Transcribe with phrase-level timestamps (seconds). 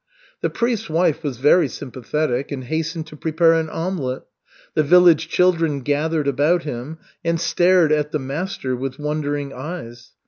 [0.41, 4.23] The priest's wife was very sympathetic and hastened to prepare an omelette.
[4.73, 10.13] The village children gathered about him and stared at the master with wondering eyes.